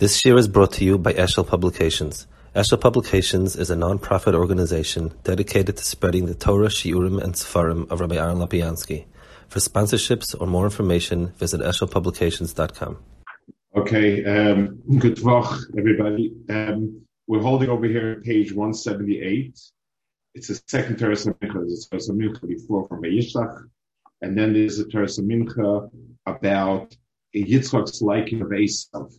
[0.00, 2.26] This year is brought to you by Eshel Publications.
[2.56, 8.00] Eshel Publications is a non-profit organization dedicated to spreading the Torah, Shiurim, and Sefarim of
[8.00, 9.04] Rabbi Aaron Lapiansky.
[9.48, 12.96] For sponsorships or more information, visit eshelpublications.com.
[13.76, 16.32] Okay, um, good Vach, everybody.
[16.48, 19.60] Um, we're holding over here page 178.
[20.34, 21.62] It's a second Teres Mincha.
[21.92, 23.68] It's a Mincha before from Vayishlach.
[24.22, 25.90] And then there's a Teres Mincha
[26.24, 26.96] about
[27.36, 29.12] Yitzchak's liking of Esav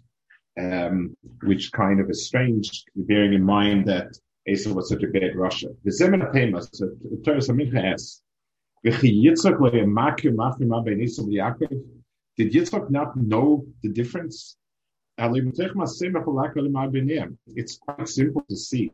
[0.60, 4.18] um, which kind of is strange, bearing in mind that
[4.48, 5.76] Esav was such a bad rasha.
[5.84, 8.22] The Zeman Pema, the Torah Samincha asks,
[8.84, 9.60] did Yitzchak
[12.90, 14.58] not know the difference?
[17.56, 18.92] It's quite simple to see.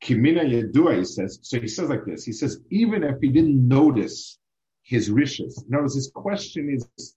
[0.00, 1.40] Kimina Yedua, he says.
[1.42, 2.24] So he says like this.
[2.24, 4.38] He says, even if he didn't notice
[4.82, 5.64] his riches.
[5.68, 7.16] Notice his question is,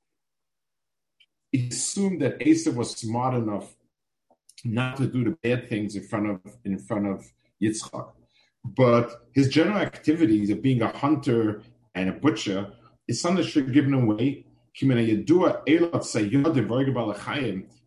[1.58, 3.76] he assumed that Esav was smart enough
[4.64, 7.26] not to do the bad things in front of in front of
[7.62, 8.12] Yitzchak.
[8.64, 11.64] But his general activities of being a hunter
[11.96, 12.74] and a butcher
[13.08, 14.46] is something that should be given away.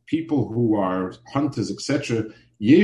[0.07, 2.25] People who are hunters, etc.,
[2.59, 2.81] they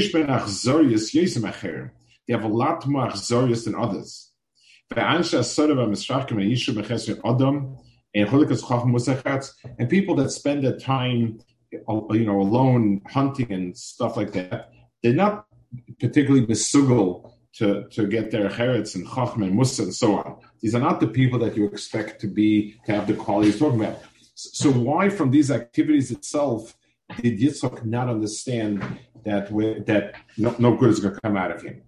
[2.36, 4.30] have a lot more achzorius than others
[8.16, 8.28] and
[9.78, 11.38] and people that spend their time,
[11.70, 14.70] you know, alone hunting and stuff like that,
[15.02, 15.46] they're not
[16.00, 20.36] particularly misugal to, to get their herets and chacham and musa and so on.
[20.60, 23.80] These are not the people that you expect to be to have the qualities talking
[23.82, 24.02] about.
[24.34, 26.76] So why, from these activities itself,
[27.22, 28.82] did Yitzchak not understand
[29.24, 29.48] that
[29.86, 31.82] that no, no good is going to come out of him?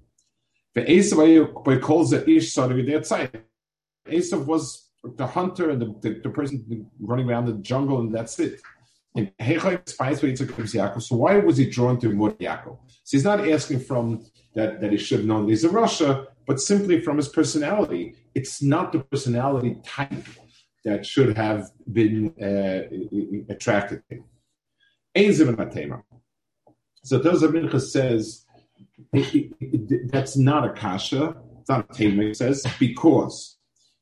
[0.75, 7.29] The Esav calls the ish Esav was the hunter and the, the, the, person running
[7.29, 8.61] around the jungle, and that's it.
[9.17, 12.79] And so why was he drawn to Mud Yaakov?
[13.05, 16.61] So he's not asking from that, that he should have known he's a rasha, but
[16.61, 18.15] simply from his personality.
[18.35, 20.13] It's not the personality type
[20.85, 24.25] that should have been uh, attracted to him.
[27.03, 28.45] So Tozer Mincha says
[29.13, 33.58] it, it, it, that's not a kasha, it's not a tema, it says because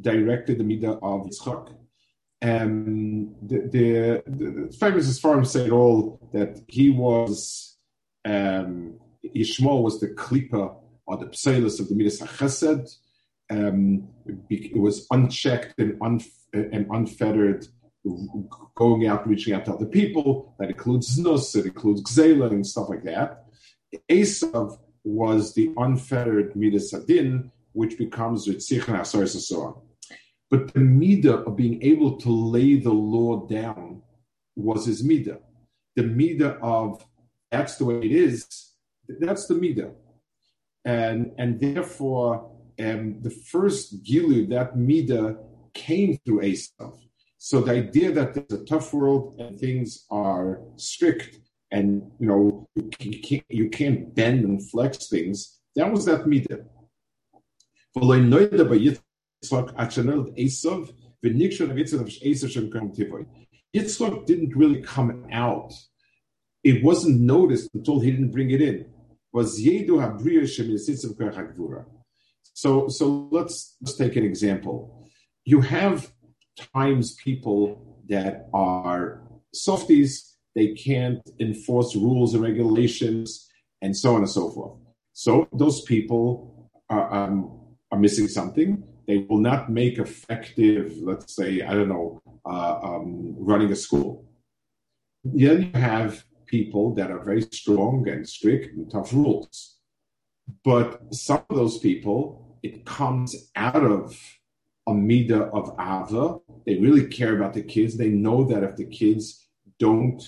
[0.00, 1.74] directed the midah of Yitzchak.
[2.40, 7.78] And the, the, the famous farm say it all that he was
[8.24, 12.96] um, was the klipa or the psalus of the midas chesed.
[13.50, 14.08] Um,
[14.50, 16.00] it was unchecked and,
[16.52, 17.66] and unfettered,
[18.74, 20.54] going out, reaching out to other people.
[20.58, 23.44] That includes znus, it includes gzela and stuff like that.
[24.10, 29.74] Esav was the unfettered midas adin, which becomes Ritzich and and so on.
[30.50, 34.02] But the midah of being able to lay the law down
[34.56, 35.38] was his midah.
[35.96, 37.04] The midah of
[37.50, 38.72] that's the way it is,
[39.20, 39.92] that's the midah.
[40.84, 45.36] And, and therefore, um, the first gilu, that midah,
[45.72, 46.98] came through Esav.
[47.38, 51.38] So the idea that there's a tough world and things are strict
[51.70, 52.68] and you know
[53.00, 56.64] you can't, you can't bend and flex things, that was that midah.
[63.74, 65.72] Yitzchak didn't really come out.
[66.62, 68.86] It wasn't noticed until he didn't bring it in.
[72.54, 75.08] So, so let's, let's take an example.
[75.44, 76.10] You have
[76.74, 79.22] times people that are
[79.52, 83.48] softies, they can't enforce rules and regulations,
[83.82, 84.78] and so on and so forth.
[85.12, 87.63] So those people are, um,
[87.94, 88.82] are missing something.
[89.06, 94.24] They will not make effective, let's say, I don't know, uh, um, running a school.
[95.22, 99.76] Then you have people that are very strong and strict and tough rules.
[100.64, 104.18] But some of those people, it comes out of
[104.86, 106.38] a midah of ava.
[106.66, 107.96] They really care about the kids.
[107.96, 109.46] They know that if the kids
[109.78, 110.22] don't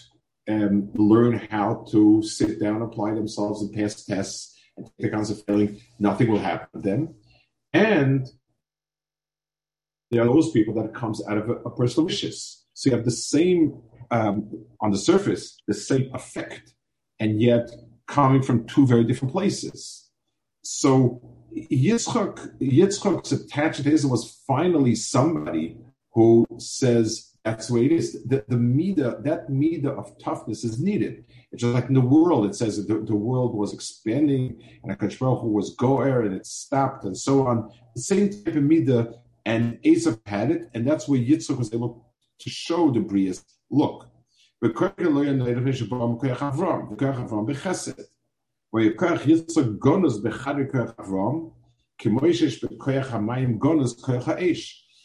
[0.49, 5.41] um, learn how to sit down, apply themselves, and pass tests and take the concept
[5.41, 7.15] of failing, nothing will happen to them.
[7.77, 8.27] And
[10.11, 12.65] there are those people that comes out of a, a personal wishes.
[12.75, 16.75] So you have the same um, on the surface the same effect,
[17.19, 17.69] and yet
[18.07, 20.11] coming from two very different places.
[20.63, 21.21] So
[21.57, 25.77] Yitzchak, Yitzchak's attached to Israel was finally somebody
[26.13, 28.25] who says that's the way it is.
[28.25, 31.25] The, the mida, that mida of toughness is needed.
[31.53, 35.21] It's just like in the world, it says the, the, world was expanding and Akash
[35.21, 37.71] Baruch Hu was goer and it stopped and so on.
[37.95, 39.15] The same type of mida,
[39.45, 44.09] and Esav had it, and that's where Yitzhak was able to show the Brias, look.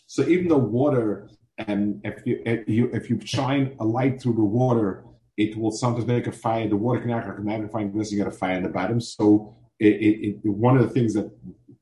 [0.08, 1.30] So even the water
[1.68, 5.04] and if you, if you if you shine a light through the water,
[5.38, 6.68] it will sometimes make a fire.
[6.68, 8.12] The water can act like a magnifying glass.
[8.12, 9.00] You get a fire in the bottom.
[9.00, 11.32] So it, it, it, one of the things that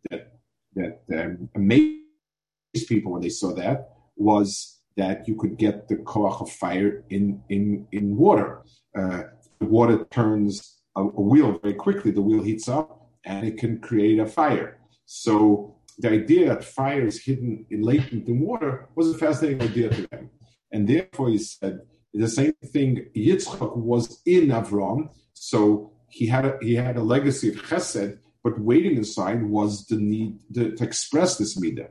[0.09, 0.33] that
[0.75, 6.41] that um, amazed people when they saw that was that you could get the koach
[6.41, 8.63] of fire in in in water.
[8.97, 9.23] Uh,
[9.59, 12.11] the water turns a, a wheel very quickly.
[12.11, 14.79] The wheel heats up and it can create a fire.
[15.05, 19.89] So the idea that fire is hidden in latent in water was a fascinating idea
[19.89, 20.29] to them.
[20.71, 21.81] And therefore he said
[22.13, 25.09] the same thing Yitzchak was in Avram.
[25.33, 29.97] So he had a, he had a legacy of chesed, but waiting inside was the
[29.97, 31.89] need to, to express this midah.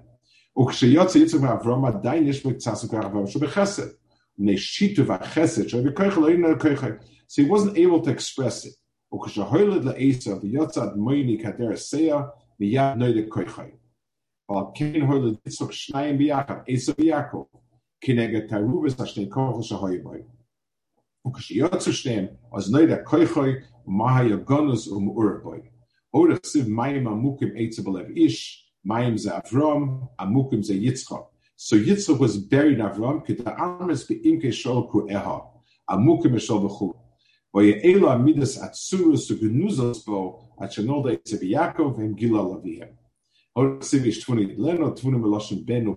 [7.27, 8.75] So he wasn't able to express it
[18.02, 20.20] כנגד תערובס השני כוחו שהוי בוי.
[21.28, 22.26] וכשיוצאו שניהם,
[22.58, 23.40] אז נויד הכויכי
[23.88, 25.60] ומה היה גונוס ומאור בוי.
[26.10, 31.24] עוד הכסיב מים עמוקים עצב בלב איש, מים זה אברום, עמוקים זה יצחק.
[31.58, 35.38] So Yitzchak was buried in Avram, because the arms be imke shol ku eha,
[35.90, 36.94] amukim shol b'chul.
[37.56, 42.97] ויעלו המידס עצורס וגנוזוס בו, עד שנולדה אצל יעקב והם גילה לאביהם.
[43.59, 44.55] 20
[45.65, 45.95] Ben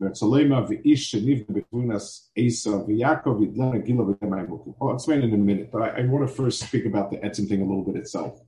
[0.00, 3.40] Vertzalema, Vish, Asa, Vyakov,
[3.84, 7.16] Gila, I'll explain in a minute, but I, I, want to first speak about the
[7.18, 8.40] Etzim thing a little bit itself.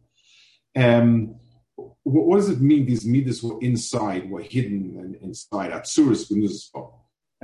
[0.76, 1.34] Um,
[1.74, 5.72] what, what, does it mean these midas were inside, were hidden and inside?
[5.72, 6.30] Atsuris,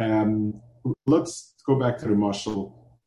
[0.01, 0.61] um,
[1.07, 3.01] Let's go back to the marshal.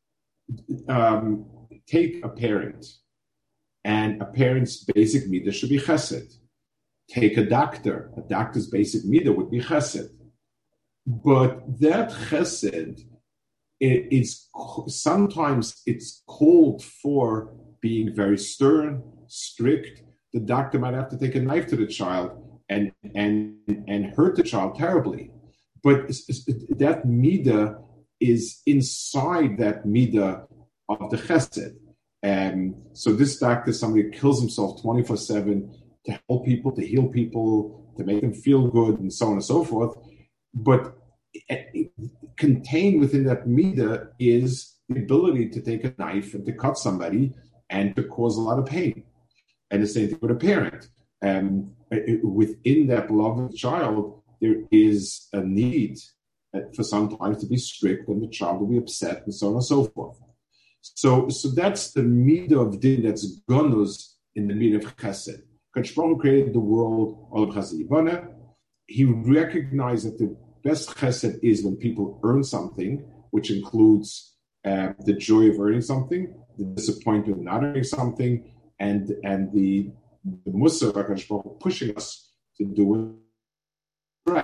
[0.86, 1.46] Um,
[1.86, 2.84] take a parent,
[3.84, 6.39] and a parent's basic midah should be chesed
[7.10, 10.10] Take a doctor, a doctor's basic midah would be chesed.
[11.06, 13.00] But that chesed
[13.80, 14.48] is
[14.86, 20.02] sometimes it's called for being very stern, strict.
[20.32, 22.30] The doctor might have to take a knife to the child
[22.68, 23.56] and and
[23.88, 25.32] and hurt the child terribly.
[25.82, 27.82] But that midah
[28.20, 30.46] is inside that midah
[30.88, 31.74] of the chesed.
[32.22, 35.74] And so this doctor, somebody kills himself 24 7
[36.06, 39.44] to help people, to heal people, to make them feel good, and so on and
[39.44, 39.96] so forth.
[40.54, 40.96] But
[42.36, 47.32] contained within that midah is the ability to take a knife and to cut somebody
[47.68, 49.04] and to cause a lot of pain.
[49.70, 50.88] And the same thing with a parent.
[51.22, 51.72] Um,
[52.22, 55.98] within that love beloved child, there is a need
[56.74, 59.64] for sometimes to be strict and the child will be upset and so on and
[59.64, 60.18] so forth.
[60.80, 65.42] So, so that's the meat of din that's gonus in the meat of chesed.
[65.76, 67.28] Kachbaruch created the world
[68.86, 75.14] He recognized that the best chesed is when people earn something, which includes uh, the
[75.14, 79.90] joy of earning something, the disappointment of not earning something, and and the
[80.44, 83.20] the musa of pushing us to do
[84.26, 84.40] it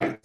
[0.00, 0.18] right.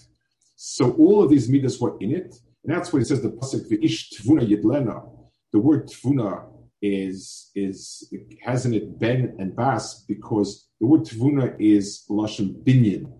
[0.55, 3.69] So all of these midas were in it, and that's what he says the pasuk
[3.69, 5.09] v'ish tvuna yidlena.
[5.51, 8.13] The word tvuna is is
[8.44, 13.12] hasn't it ben and bas because the word tvuna is lashon binyan.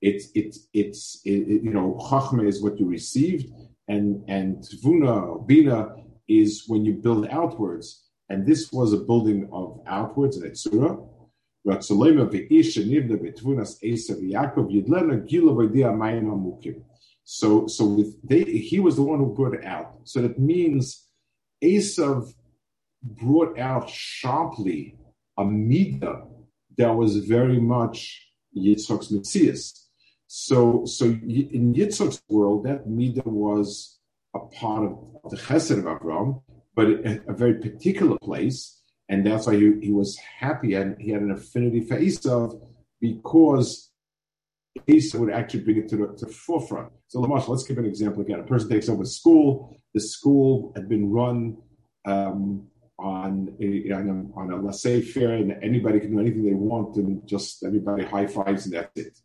[0.00, 3.46] It's it's it's it, you know chachma is what you received,
[3.88, 5.94] and and tvuna bina
[6.28, 8.06] is when you build outwards.
[8.28, 11.04] And this was a building of outwards and etzura.
[17.24, 20.00] So, so with they, he was the one who brought it out.
[20.04, 21.06] So that means
[21.62, 22.32] Esav
[23.02, 24.96] brought out sharply
[25.38, 26.26] a midah
[26.76, 29.88] that was very much Yitzchak's Messias.
[30.26, 33.98] So, so in Yitzchak's world, that midah was
[34.34, 36.40] a part of the Chesed of Abraham,
[36.74, 41.22] but a, very particular place, and that's why he, he was happy and he had
[41.22, 42.60] an affinity for Esav
[43.00, 43.90] because
[44.88, 46.92] Esav would actually bring it to the, to the forefront.
[47.08, 48.38] So, let's give an example again.
[48.38, 49.76] A person takes over school.
[49.94, 51.56] The school had been run
[52.04, 52.68] um,
[53.00, 57.26] on a, on a, on a laissez-faire, and anybody can do anything they want, and
[57.26, 59.18] just everybody high fives, and that's it.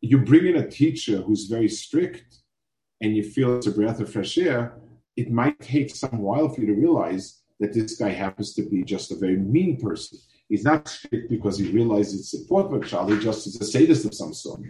[0.00, 2.38] You bring in a teacher who's very strict,
[3.00, 4.78] and you feel it's a breath of fresh air.
[5.16, 8.82] It might take some while for you to realize that this guy happens to be
[8.82, 10.18] just a very mean person.
[10.48, 13.12] He's not strict because he realizes it's important for a child.
[13.12, 14.60] He just is a sadist of some sort.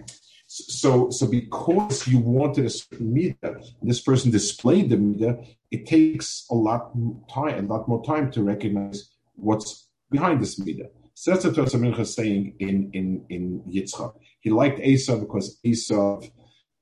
[0.53, 6.45] So, so because you wanted a certain midah, this person displayed the midah, it takes
[6.51, 6.91] a lot
[7.33, 10.89] time, a lot more time to recognize what's behind this midah.
[11.15, 14.13] So that's what is saying in in in Yitzchak.
[14.41, 16.21] He liked Esau because Esau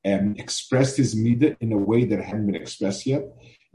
[0.07, 3.25] um, expressed his midah in a way that hadn't been expressed yet.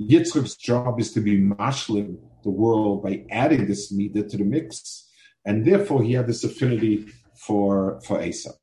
[0.01, 5.07] Yitzchak's job is to be mashlim the world by adding this midah to the mix,
[5.45, 8.53] and therefore he had this affinity for for Esau.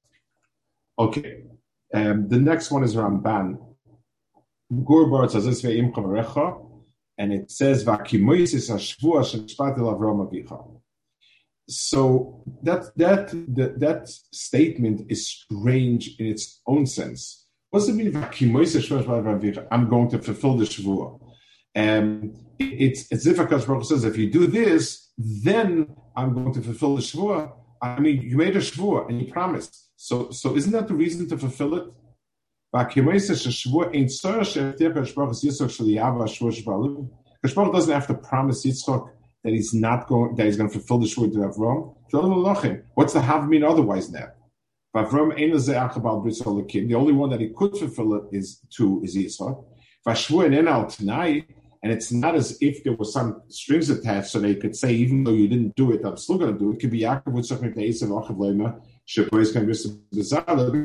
[0.98, 1.44] Okay.
[1.92, 3.58] Um, the next one is Ramban.
[7.18, 7.84] And it says,
[11.68, 17.46] so that that that, that statement is strange in its own sense.
[17.70, 18.16] What's it mean?
[18.16, 21.20] I'm going to fulfill the shvua.
[21.76, 26.62] Um, it's as if Akash Baruch says, if you do this, then I'm going to
[26.62, 27.52] fulfill the shvua.
[27.82, 29.90] I mean, you made a shvua and you promised.
[29.96, 31.84] So, so isn't that the reason to fulfill it?
[37.44, 39.08] Kashbaruch doesn't have to promise Yitzchak
[39.42, 41.96] that he's not going, that he's going to fulfill the shvur to Avram.
[42.94, 44.28] What's the have havmin otherwise now?
[44.92, 45.06] The
[46.94, 49.64] only one that he could fulfill it is to is Yitzchak.
[51.82, 55.24] And it's not as if there was some strings attached, so they could say, even
[55.24, 56.80] though you didn't do it, I'm still going to do it.
[56.80, 58.80] Could be Yaakov to Esav Achav Lema,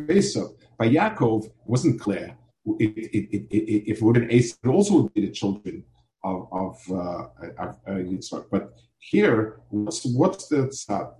[0.08, 0.56] be Esav.
[0.78, 2.38] By Yaakov, wasn't clear.
[2.80, 5.84] It, it, it, if it would been Esav, it also would be the children
[6.24, 7.28] of, of, uh,
[7.60, 8.46] of uh, Yitzchak.
[8.50, 11.14] But here, what's, what's the tzad?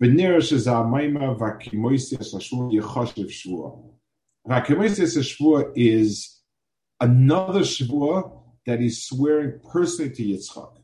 [0.00, 3.82] V'nirish is a maima v'akimoisias l'shvur yechoshev shvur.
[4.48, 6.40] V'akimoisias shvur is
[7.00, 10.78] another shvur that he's swearing personally to Yitzchak.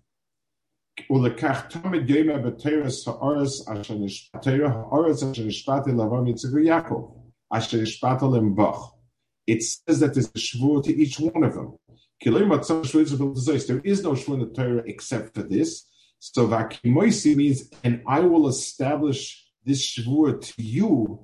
[9.47, 11.77] It says that there's a shvur to each one of them.
[12.21, 15.87] There is no shvur in the Torah except for this.
[16.19, 21.21] So vakimoisi means, and I will establish this shvur to you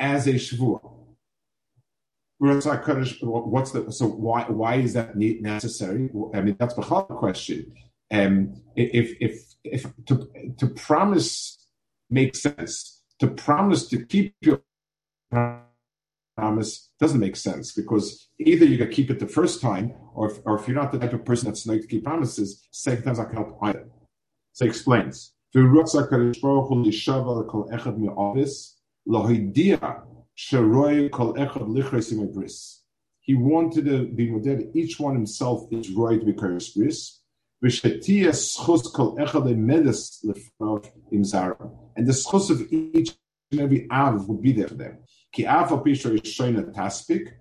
[0.00, 0.97] as a shvur.
[2.38, 6.08] What's the so why why is that necessary?
[6.34, 7.74] I mean that's hard question.
[8.10, 10.28] Um, if if if to
[10.58, 11.66] to promise
[12.10, 14.62] makes sense, to promise to keep your
[16.36, 20.38] promise doesn't make sense because either you to keep it the first time, or if,
[20.44, 23.18] or if you're not the type of person that's like to keep promises, second times
[23.18, 23.88] I can help either.
[24.52, 25.34] So he explains.
[30.40, 30.54] He
[33.34, 34.70] wanted to be modern.
[34.72, 37.20] Each one himself is roy to be karis bris.
[37.58, 38.56] Which medis
[40.22, 40.38] lef
[41.10, 41.70] im Zara.
[41.96, 43.16] And the schus of each
[43.50, 44.98] and every av would be there for them.
[45.32, 47.32] Ki av apisha is shoyna taspik,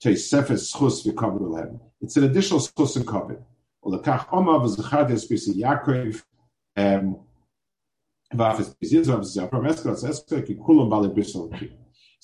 [0.00, 1.78] to sefes schus v'kavod lehem.
[2.00, 3.42] It's an additional schus and kavod.
[3.84, 6.22] Olakach omav v'zachad espisi Yaakov,
[6.78, 7.20] um,
[8.32, 11.70] v'afes bizir, v'afes zapram eskot, eskot, ki kulam bali brisol ki.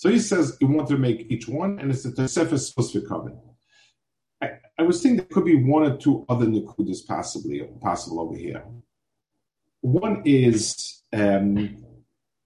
[0.02, 3.38] So he says he wanted to make each one, and it's a Tosefes Fusfikavin.
[4.42, 8.37] I, I was thinking there could be one or two other Nakudas possibly possible over
[8.37, 8.64] here.
[9.80, 11.85] One is um,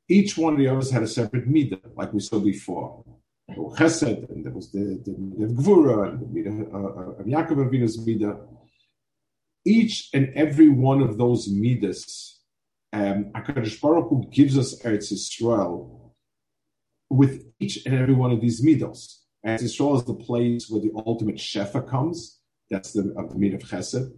[0.06, 3.02] each one of the others had a separate midah, like we saw before.
[3.50, 5.12] Chesed, and there was the, the
[5.46, 8.38] Gvura, and the midah uh, uh, of Yaakov Avinu's midah.
[9.64, 12.38] Each and every one of those midas,
[12.92, 16.05] um, HaKadosh Baruch Hu gives us Eretz Yisrael
[17.10, 19.22] with each and every one of these middles.
[19.44, 22.40] As Yisrael is the place where the ultimate shefa comes.
[22.70, 24.10] That's the of the of Chesed.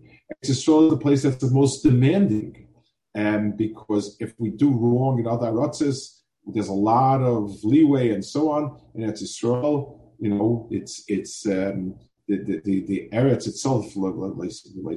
[0.45, 2.69] Yisrael is the place that's the most demanding,
[3.15, 8.25] and because if we do wrong in other arotzes, there's a lot of leeway and
[8.25, 8.81] so on.
[8.95, 11.95] And it's Yisrael, you know, it's it's um,
[12.27, 14.17] the, the the the Eretz itself, like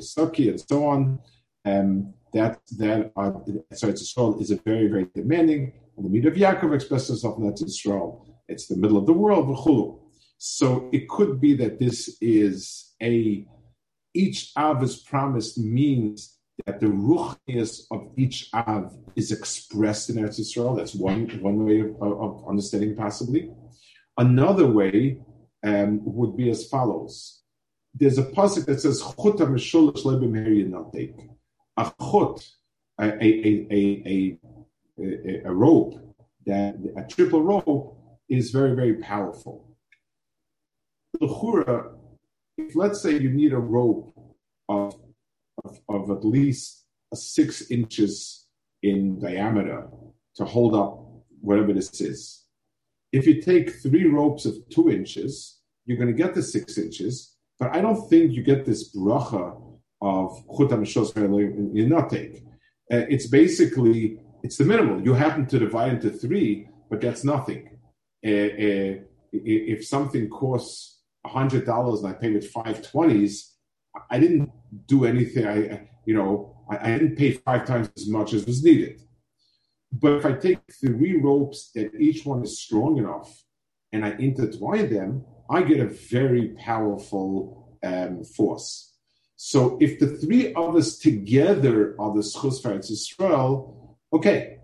[0.01, 1.19] Suki and so on.
[1.65, 3.31] Um, that that uh,
[3.73, 7.47] so Yisrael is a very very demanding and the meat of Yaakov expresses itself in
[7.47, 8.27] that Israel.
[8.47, 9.99] It's the middle of the world, v'chulu.
[10.37, 13.45] So it could be that this is a
[14.13, 20.39] each av is promised means that the ruchnius of each Av is expressed in Eretz
[20.39, 20.77] Yisrael.
[20.77, 23.49] That's one, one way of, of understanding possibly.
[24.17, 25.19] Another way
[25.63, 27.41] um, would be as follows.
[27.93, 30.35] There's a pasuk that says, Chut ha-meshulish lebim
[31.77, 32.47] A chut,
[32.99, 34.37] a, a, a,
[34.99, 35.95] a, a rope,
[36.45, 37.97] that a triple rope
[38.29, 39.67] is very, very powerful.
[41.19, 41.93] L'chura,
[42.57, 44.13] if let's say you need a rope
[44.69, 44.95] of,
[45.63, 48.47] of, of at least six inches
[48.81, 49.87] in diameter
[50.35, 51.05] to hold up
[51.41, 52.45] whatever this is,
[53.11, 57.35] if you take three ropes of two inches, you're going to get the six inches,
[57.59, 59.61] but I don't think you get this bracha
[60.01, 62.43] of chutam you're not take.
[62.91, 65.01] Uh, it's basically it's the minimal.
[65.01, 67.77] You happen to divide into three, but that's nothing.
[68.25, 68.95] Uh, uh,
[69.31, 73.55] if something costs hundred dollars and I pay with five twenties,
[74.09, 74.51] I didn't
[74.87, 75.47] do anything.
[75.47, 79.01] I, you know, I, I, didn't pay five times as much as was needed.
[79.91, 83.43] But if I take three ropes that each one is strong enough
[83.91, 88.95] and I intertwine them, I get a very powerful um, force.
[89.35, 93.80] So if the three us together are the schus Israel,
[94.13, 94.57] okay.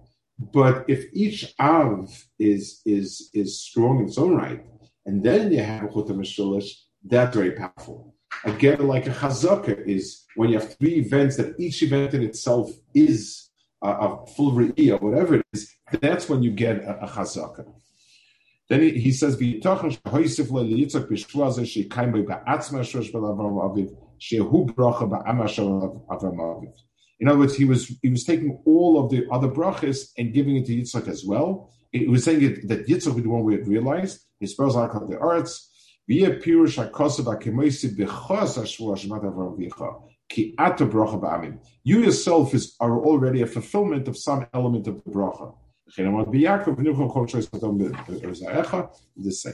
[0.53, 4.63] But if each av is is is strong in its own right,
[5.05, 6.19] and then you have a chutam
[7.03, 8.13] that's very powerful.
[8.43, 12.69] Again, like a chazaka is when you have three events that each event in itself
[12.93, 13.49] is
[13.83, 17.65] uh, a, a full re'iyah, whatever it is, that's when you get a, a chazaka.
[18.69, 19.39] Then he, says,
[27.19, 30.57] In other words, he was he was taking all of the other brachas and giving
[30.57, 31.71] it to Yitzchak as well.
[31.91, 34.21] It was saying it, that Yitzchak was the one we had realized.
[34.39, 35.71] His spells called the arts.
[36.07, 36.25] You
[42.01, 45.53] yourself is, are already a fulfillment of some element of the bracha.
[49.17, 49.53] The same.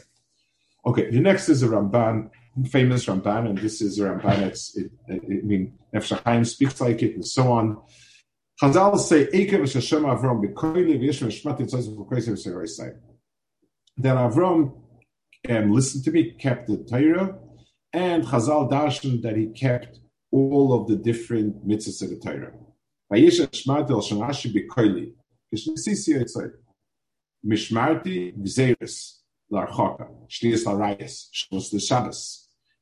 [0.85, 2.29] Okay, the next is a Ramban,
[2.69, 7.15] famous Ramban, and this is Ramban It's, it, it, I mean, Nefesh speaks like it
[7.15, 7.81] and so on.
[8.61, 12.95] Chazal say, Ekev Hashem Avram b'koili v'yesh v'shmat yitzayz v'koisi v'seroisai.
[13.97, 14.73] That Avram
[15.49, 17.37] um, listened to me, kept the Torah,
[17.91, 19.99] and Chazal darshan that he kept
[20.31, 22.53] all of the different mitzvahs of the Torah.
[23.11, 25.13] Vayesh Shmat el Shanashi b'koili.
[25.53, 26.51] Kishisisi yitzay.
[27.45, 29.17] Mishmarti gzeres
[29.51, 30.07] larchoka.
[30.29, 31.29] Shniyas larayas.
[31.33, 31.79] Shlos the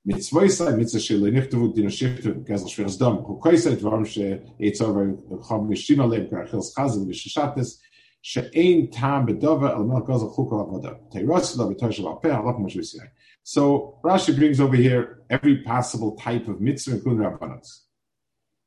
[0.08, 3.24] mitzvoisa, mitzvah sheli niftavu din shiftavu gazel shviras dom.
[3.24, 5.16] Hukoisa dvarim she etzover
[5.48, 7.78] chom mishina leim kar chils chazim vishishatis
[8.22, 10.98] she'ein tam bedova el mel gazel chukol avoda.
[11.14, 13.10] Teiros lo betosh lo apeh alok mashvisiyai.
[13.44, 17.82] So Rashi brings over here every possible type of mitzvah, including rabbanos.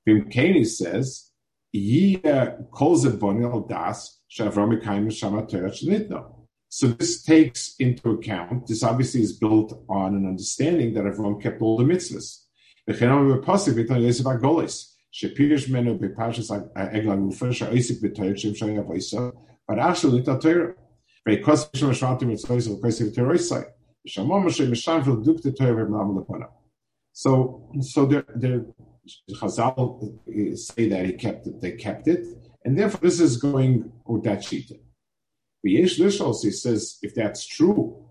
[0.06, 1.30] Bimkeni says,
[1.74, 6.33] Yiyah kol zebonil das shavram ikayim shamatayat shenitno.
[6.76, 11.62] So this takes into account, this obviously is built on an understanding that everyone kept
[11.62, 12.40] all the mitzvahs.
[27.12, 28.74] So, so the, the
[29.30, 32.26] Chazal uh, say that he kept it, they kept it,
[32.64, 34.72] and therefore this is going with that sheet.
[35.70, 38.04] Yesh Lishos, he says, if that's true,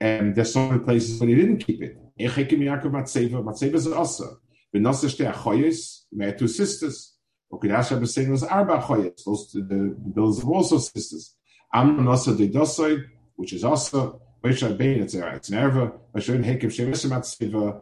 [0.00, 1.96] and there's so many places where he didn't keep it.
[2.18, 4.38] Echekim Yaakov Matseva, Matseva is also.
[4.74, 7.14] Achoyes, may two sisters.
[7.52, 11.34] Okedash Abba saying was arba achoyes, those the bills of also sisters.
[11.72, 13.04] Am nosa de dosoid,
[13.36, 17.80] which is also, Vesha Bein, it's a, it's an erva, Hekim Shevesim Matseva,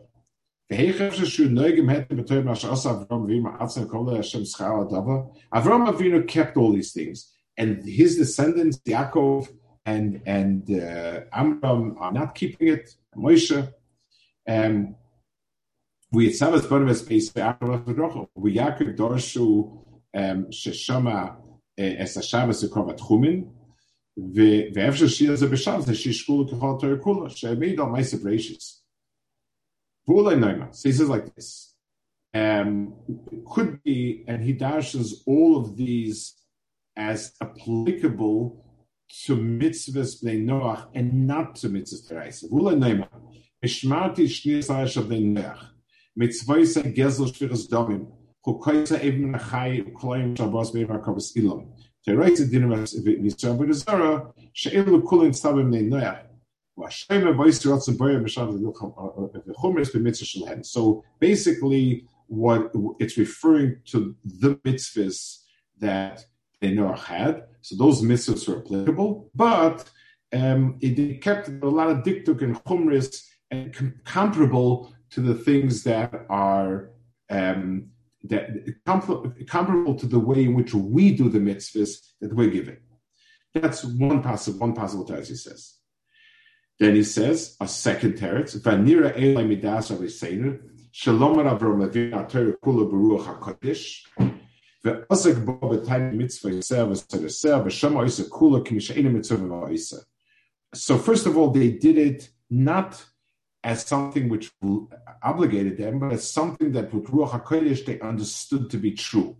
[0.70, 1.02] Avram
[5.52, 9.49] Avinu kept all these things and his descendants, Yaakov
[9.85, 12.95] and and uh, Amram, are not keeping it.
[13.15, 13.73] Moshe,
[14.47, 14.95] um,
[16.11, 19.83] we Savas Barnabas based we Yaakov Dorshu
[20.15, 21.35] um, Sheshama
[21.77, 23.47] Es Hashavas Ekovat Chumin.
[24.73, 28.83] ואיפה ששיר זה בשם זה שישקול ככל תורה כולה, שהעמיד על מייסה בראשיס.
[30.07, 31.75] ואולי נאמר, so he says like this,
[32.33, 32.93] um,
[33.45, 36.33] could be, and he dashes all of these
[36.96, 38.64] as applicable
[39.24, 42.44] to mitzvahs bnei Noach and not to mitzvahs teraisa.
[42.50, 42.74] Vula
[43.64, 45.62] shnias ha'esh of bnei Noach,
[46.94, 47.32] gezel
[47.68, 48.06] domim,
[50.36, 51.66] shabbos be'imar kavas ilam.
[52.06, 56.20] Teraisa dinim v'yisrael b'gazara, she'ilu kulin stabim bnei Noach.
[56.76, 56.88] Uh, uh,
[60.50, 65.44] uh, so basically, what it's referring to the mitzvahs
[65.78, 66.24] that
[66.64, 67.44] they Noah had.
[67.60, 69.90] So those mitzvahs were applicable, but
[70.32, 75.84] um, it, kept a lot of diktuk and chumris and com- comparable to the things
[75.84, 76.90] that are
[77.30, 77.90] um,
[78.24, 78.46] that
[78.84, 82.78] comparable to the way in which we do the mitzvahs that we're giving.
[83.54, 85.74] That's one possible one possible teretz he says.
[86.80, 90.58] Then he says a second teretz, Vanira Elai Midas Aviseinu,
[90.90, 94.33] Shalom Avram Avinu Torah Kula Baruch HaKadosh,
[94.84, 100.04] Ve'asek bo b'tayim mitzvah yiser v'ser yiser v'shem ha'isa kula k'mish'ein mitzvah v'ha'isa.
[100.74, 103.02] So first of all, they did it not
[103.62, 104.52] as something which
[105.22, 109.36] obligated them, but as something that with Ruach HaKodesh they understood to be true.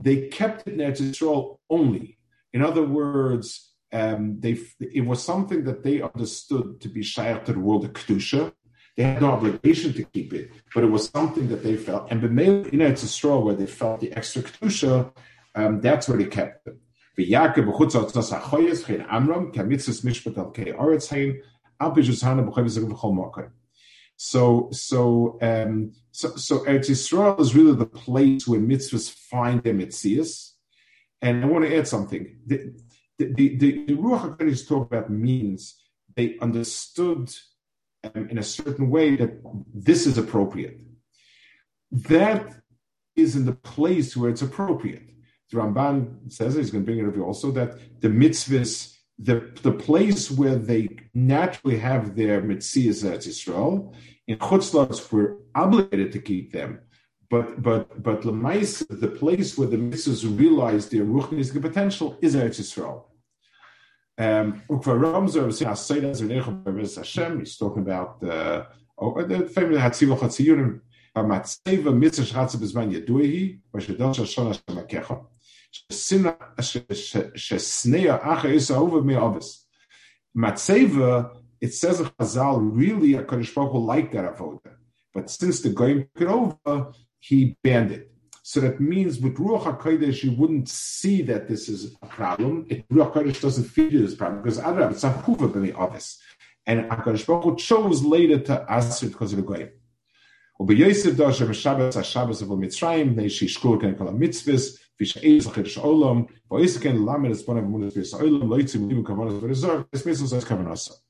[0.00, 2.18] They kept it in only.
[2.52, 7.54] In other words, um, they, it was something that they understood to be shaykh to
[7.54, 8.52] the world of Kedusha,
[8.98, 12.10] they had no obligation to keep it, but it was something that they felt.
[12.10, 15.12] And the you know, it's a straw where they felt the extra Kedusha,
[15.54, 16.80] um, that's where they kept them.
[24.16, 29.74] So, so, um, so, so Eretz Yisrael is really the place where mitzvahs find their
[29.74, 30.54] mitzvahs.
[31.22, 32.36] And I want to add something.
[32.44, 32.72] The,
[33.16, 33.56] the, the,
[33.86, 35.76] the Ruach talk about means
[36.16, 37.32] they understood
[38.14, 39.40] in a certain way that
[39.74, 40.80] this is appropriate.
[41.90, 42.54] That
[43.16, 45.08] is in the place where it's appropriate
[45.50, 49.72] the Ramban says, he's going to bring it over also, that the mitzvahs, the, the
[49.72, 53.94] place where they naturally have their mitzvahs at Israel,
[54.26, 56.80] in Chutzlars we're obligated to keep them.
[57.30, 62.58] But but but Lemais, the place where the mitzvahs realize their ruchnistic potential is Eretz
[62.60, 63.04] Yisrael.
[64.18, 64.84] Um, he's
[67.56, 68.64] talking about uh,
[68.98, 70.80] oh, the famous Hatziva Chatziyunim,
[71.16, 75.24] Matzeva mitzvah Shatzav Bezman Yaduihi, Vashadosh Shona Shemakecha.
[80.36, 84.74] Matseva, it says in Chazal, really a Baruch Hu liked that avoda,
[85.14, 88.10] but since the Goyim took over, he banned it.
[88.48, 92.64] So that means with Ruach HaKodesh, you wouldn't see that this is a problem.
[92.70, 95.74] It, Ruach HaKodesh doesn't feed you this problem because Arab, it's a Huva in the
[95.74, 96.18] office.
[96.64, 99.68] And HaKadosh Baruch Hu chose later to ask it because of the Goyim.
[100.58, 107.30] Und Yosef da shem Shabbos, a of Mitzrayim, nei shkur ken mitzvahs, is ken lamed
[107.30, 111.02] es bonav munas bis olam, leitz kavanas es mitzvahs es.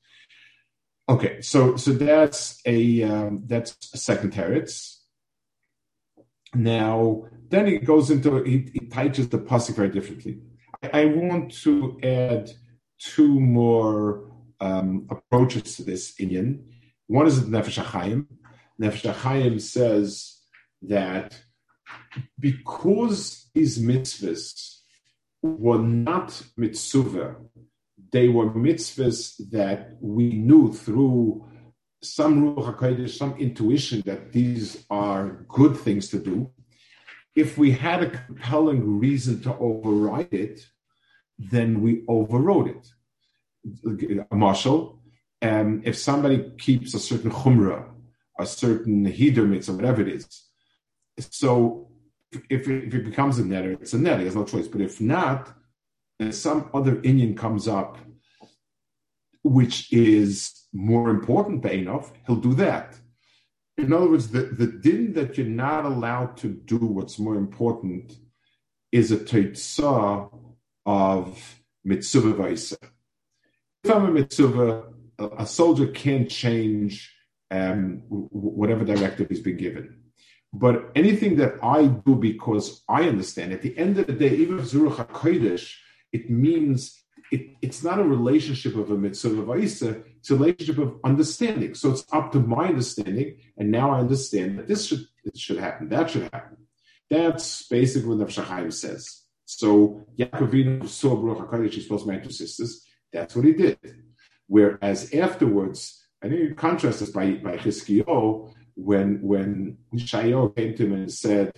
[1.07, 4.98] Okay, so so that's a um, that's a second teretz.
[6.53, 10.39] Now, then he goes into he, he touches the pasuk very differently.
[10.83, 12.51] I, I, want to add
[12.99, 16.63] two more um, approaches to this inyan.
[17.07, 18.27] One is the Nefesh HaChaim.
[18.81, 20.39] Nefesh HaChaim says
[20.83, 21.39] that
[22.39, 24.77] because these mitzvahs
[25.41, 27.35] were not mitzvah,
[28.11, 31.48] they were mitzvahs that we knew through
[32.01, 36.49] some ruach hakodesh, some intuition that these are good things to do.
[37.35, 40.65] If we had a compelling reason to override it,
[41.37, 44.25] then we overrode it.
[44.31, 45.01] A marshal,
[45.41, 47.89] um, if somebody keeps a certain chumrah,
[48.39, 50.45] a certain hiddur mitzvah, whatever it is,
[51.19, 51.89] so
[52.49, 54.19] if it, if it becomes a netter, it's a netter.
[54.19, 54.67] He has no choice.
[54.67, 55.53] But if not,
[56.31, 57.97] some other inyan comes up,
[59.43, 62.95] which is more important, enough, he'll do that.
[63.77, 68.17] In other words, the, the din that you're not allowed to do what's more important
[68.91, 70.29] is a teitzah
[70.85, 72.77] of mitzvah vaisa.
[73.83, 74.83] If I'm a mitzvah,
[75.37, 77.13] a soldier can't change
[77.51, 79.99] um, whatever directive he's been given.
[80.51, 84.59] But anything that I do because I understand, at the end of the day, even
[84.59, 85.75] Zuruch HaKodesh,
[86.11, 90.99] it means it, it's not a relationship of a mitzvah va'isa, it's a relationship of
[91.03, 91.73] understanding.
[91.75, 95.89] So it's up to my understanding, and now I understand that this should should happen,
[95.89, 96.57] that should happen.
[97.09, 99.23] That's basically what Nefesh says.
[99.45, 102.85] So Yaakovina saw Baruch HaKodesh, he's supposed to marry two sisters.
[103.11, 103.79] That's what he did.
[104.47, 110.85] Whereas afterwards, I think you contrast this by, by Chizkiyo, when when Shayo came to
[110.85, 111.51] him and said,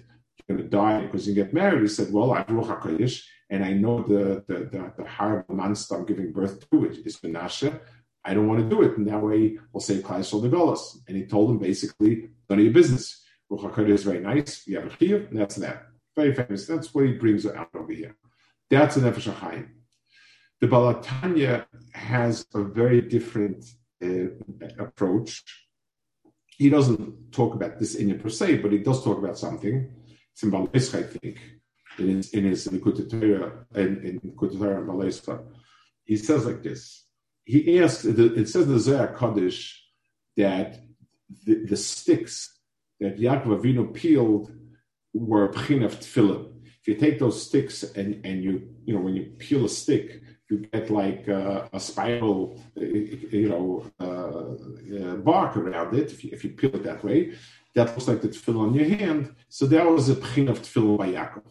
[0.47, 3.63] "You're going to die because you get married," he said, "Well, I'm Ruach Hakodesh, and
[3.63, 7.19] I know the the the, the horrible monster I'm giving birth to it is.
[8.23, 11.25] I don't want to do it, and that way we'll save the Golas." And he
[11.25, 13.23] told him basically, "None of your business.
[13.51, 14.65] Ruach Hakodesh is very nice.
[14.65, 15.87] You have a chiyuv, and that's that.
[16.15, 16.65] Very famous.
[16.65, 18.15] That's what he brings out over here.
[18.69, 19.67] That's an Nefesh HaChaim.
[20.61, 23.65] The Baal HaTanya has a very different
[24.03, 24.29] uh,
[24.79, 25.43] approach
[26.61, 29.91] he doesn't talk about this in per se, but he does talk about something.
[30.31, 31.39] It's in Baleska, I think,
[31.97, 35.43] in his in his Likutei in, in Likutei and Baleska.
[36.06, 37.06] He says like this.
[37.45, 38.06] He asks.
[38.06, 39.84] It says in the Zohar Kaddish
[40.38, 40.80] that
[41.45, 42.58] the, the sticks
[42.99, 44.51] that Yaakov Avinu peeled
[45.13, 46.47] were pchin of tefillin.
[46.82, 50.21] If you take those sticks and and you you know when you peel a stick,
[50.49, 56.12] you get like uh, a spiral, you know, uh, uh, bark around it.
[56.12, 57.34] If you, if you peel it that way,
[57.75, 59.34] that looks like the tefillin on your hand.
[59.49, 61.43] So that was a pchin of tefillin by Yaakov.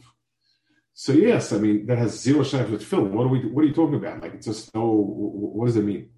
[1.02, 3.14] So yes, I mean that has zero shayach with film.
[3.14, 3.40] What are we?
[3.46, 4.20] What are you talking about?
[4.20, 4.84] Like it's just no.
[4.84, 6.10] What does it mean?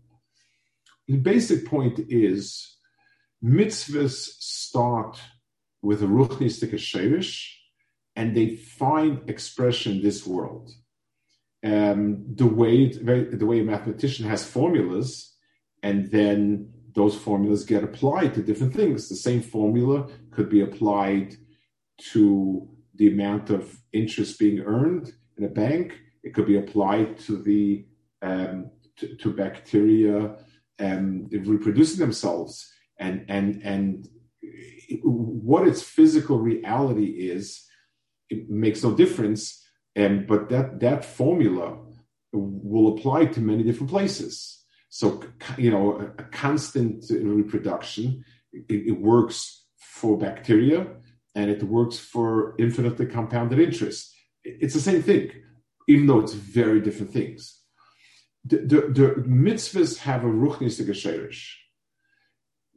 [1.07, 2.79] The basic point is
[3.45, 5.21] mitzvahs start
[5.83, 7.63] with a ruchnistic sherish,
[8.17, 10.73] and they find expression in this world
[11.65, 15.33] um, the way the way a mathematician has formulas,
[15.85, 19.09] and then those formulas get applied to different things.
[19.09, 21.37] The same formula could be applied
[22.11, 25.99] to the amount of interest being earned in a bank.
[26.23, 27.87] It could be applied to the
[28.21, 30.37] um, to, to, bacteria
[30.79, 34.09] um, reproducing themselves, and and and
[35.03, 37.67] what its physical reality is,
[38.31, 39.63] it makes no difference
[39.95, 41.79] and but that that formula
[42.33, 44.65] will apply to many different places.
[44.89, 45.23] So
[45.59, 50.87] you know, a, a constant reproduction it, it, works for bacteria,
[51.35, 54.15] and it works for infinitely compounded interest.
[54.45, 55.31] It's the same thing,
[55.89, 57.61] even though it's very different things.
[58.45, 61.59] The, the, the mitzvahs have a ruchnistic sherish.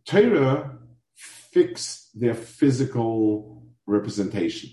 [0.06, 0.78] Torah
[1.16, 4.70] fixed their physical representation.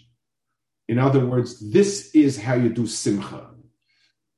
[0.88, 3.50] In other words, this is how you do simcha.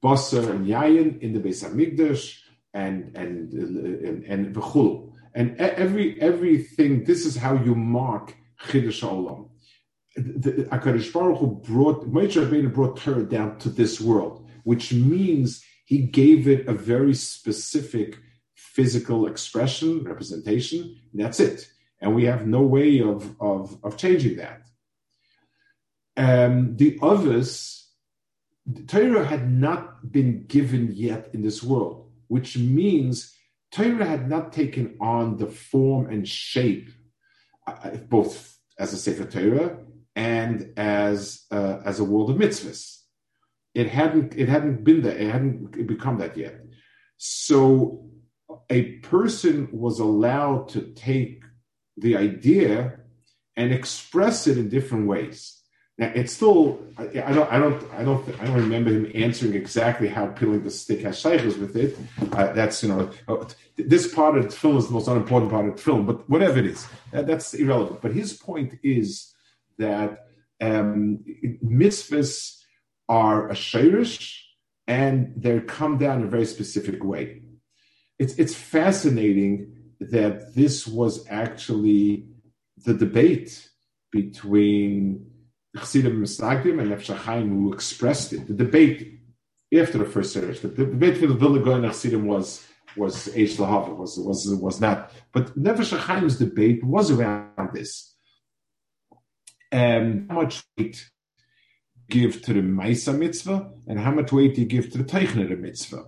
[0.02, 2.36] Basar and yayin in the Beis Hamikdash
[2.74, 5.12] and and and and v'chul.
[5.34, 7.04] And every everything.
[7.04, 9.50] This is how you mark chiddush olam.
[10.16, 10.68] The
[11.12, 16.46] Baruch Hu brought Moshe Rabbeinu brought Torah down to this world, which means he gave
[16.46, 18.18] it a very specific
[18.54, 20.96] physical expression, representation.
[21.14, 21.68] that's it.
[22.00, 24.64] And we have no way of of, of changing that
[26.16, 27.88] um, the others,
[28.86, 33.34] Torah had not been given yet in this world, which means
[33.72, 36.90] Torah had not taken on the form and shape,
[38.08, 39.78] both as a Sefer Torah
[40.16, 43.00] and as uh, as a world of mitzvahs.
[43.74, 46.60] It hadn't it hadn't been that it hadn't become that yet.
[47.16, 48.10] So
[48.70, 51.42] a person was allowed to take
[51.96, 53.00] the idea
[53.56, 55.53] and express it in different ways.
[55.96, 60.26] It's still I, don't I don't I don't I don't remember him answering exactly how
[60.26, 61.96] peeling the stick has shaykhs with it.
[62.32, 63.44] Uh, that's you know uh,
[63.76, 66.58] this part of the film is the most unimportant part of the film, but whatever
[66.58, 68.02] it is, that, that's irrelevant.
[68.02, 69.34] But his point is
[69.78, 70.26] that
[70.60, 71.24] um,
[71.64, 72.58] mitzvahs
[73.08, 74.40] are a shayrish
[74.88, 77.42] and they come down in a very specific way.
[78.18, 82.26] It's it's fascinating that this was actually
[82.84, 83.68] the debate
[84.10, 85.30] between
[85.76, 88.46] Chassidim Misnagdim and Nefesh who expressed it.
[88.46, 89.20] The debate
[89.74, 92.64] after the first series, the debate between the Vilna and Chassidim was
[92.96, 93.58] was Eish
[93.98, 95.10] was was was not.
[95.32, 98.14] But Nefesh debate was around this.
[99.72, 101.10] Um, how much weight
[102.08, 105.58] give to the Maisa mitzvah and how much weight do you give to the Teichner
[105.58, 106.04] mitzvah?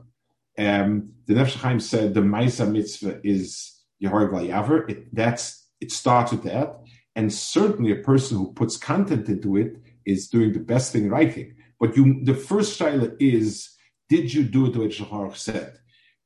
[0.56, 4.88] Um, the Nefesh said the Maisa mitzvah is Yehorav Yaver.
[4.88, 6.78] It, that's it starts with that.
[7.16, 11.34] And certainly a person who puts content into it is doing the best thing, right
[11.34, 11.54] thing.
[11.80, 13.70] But you, the first shaila is,
[14.08, 15.78] did you do it the way Shachar said?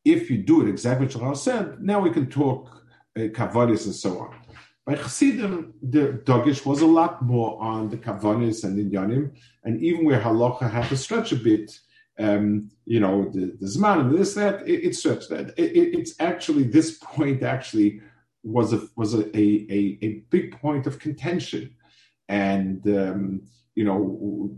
[0.05, 2.69] If you do it exactly what Shachar said, now we can talk
[3.17, 4.35] uh, kavanis and so on.
[4.85, 10.05] By Chassidim, the Dogish was a lot more on the kavanis and Inyanim, and even
[10.05, 11.79] where halacha had to stretch a bit,
[12.19, 15.51] um, you know, the, the Zman and this, that, it, it stretched that.
[15.57, 18.01] It, it, it's actually, this point actually
[18.43, 21.75] was a was a, a, a, big point of contention,
[22.29, 23.43] and um,
[23.75, 24.57] you know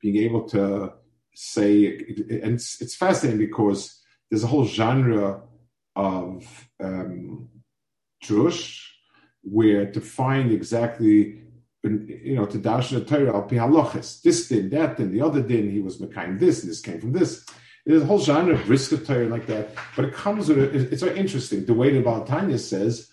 [0.00, 0.92] being able to
[1.34, 1.96] say
[2.42, 4.00] and it's, it's, fascinating because
[4.30, 5.42] there's a whole genre
[5.94, 7.48] of um,
[8.24, 8.82] Drush
[9.42, 11.42] where to find exactly
[11.84, 15.70] you know to dash the Torah al halachas this din that din the other din
[15.70, 17.46] he was mekayim this this came from this
[17.86, 20.92] there's a whole genre of risk of Torah like that, but it comes with a,
[20.92, 21.64] it's very interesting.
[21.64, 23.10] The way the Baal HaTanya says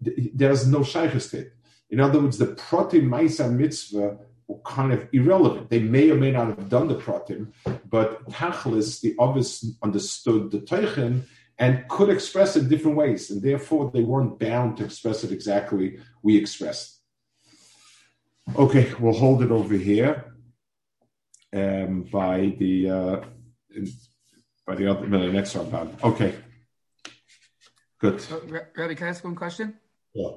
[0.00, 1.52] there's no shaykhs it.
[1.90, 5.70] In other words, the pratim ma'isa mitzvah were kind of irrelevant.
[5.70, 7.52] They may or may not have done the pratim,
[7.90, 11.24] but tachlis, the obvious understood the teichen,
[11.58, 15.98] and could express it different ways, and therefore they weren't bound to express it exactly
[16.22, 17.00] we expressed.
[18.56, 20.32] Okay, we'll hold it over here
[21.52, 23.20] um, by the uh,
[24.66, 26.02] by the other by the next Ramban.
[26.02, 26.34] Okay,
[27.98, 28.24] good.
[28.76, 29.74] Rabbi, can I ask one question?
[30.14, 30.30] Yeah.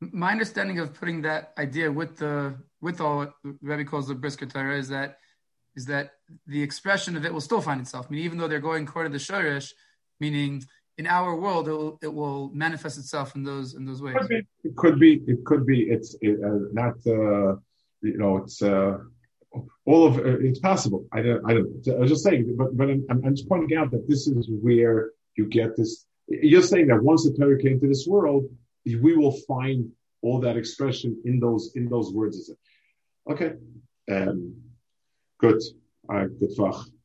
[0.00, 4.46] My understanding of putting that idea with the with all what Rabbi calls the brisker
[4.46, 5.18] Torah is that
[5.76, 6.12] is that
[6.46, 8.06] the expression of it will still find itself.
[8.08, 9.72] I mean, even though they're going according to the Shorish,
[10.18, 10.64] meaning
[10.96, 14.16] in our world it will, it will manifest itself in those in those ways.
[14.30, 15.22] It could be.
[15.26, 15.82] It could be.
[15.82, 16.94] It's it, uh, not.
[17.06, 17.56] Uh,
[18.02, 18.98] you know, it's uh,
[19.86, 21.06] all of uh, it's possible.
[21.12, 21.42] I don't.
[21.48, 21.88] I don't.
[21.88, 25.10] I was just saying, but but I'm, I'm just pointing out that this is where
[25.36, 26.06] you get this.
[26.28, 28.44] You're saying that once the Torah came to this world,
[28.84, 29.90] we will find
[30.22, 32.36] all that expression in those in those words.
[32.36, 32.58] Is it
[33.30, 33.52] Okay.
[34.10, 34.54] Um,
[35.38, 35.60] good.
[36.08, 36.28] All right.
[36.38, 36.50] Good.